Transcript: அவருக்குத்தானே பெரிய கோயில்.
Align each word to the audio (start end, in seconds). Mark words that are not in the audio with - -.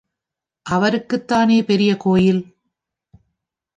அவருக்குத்தானே 0.65 1.59
பெரிய 1.63 1.91
கோயில். 1.97 2.41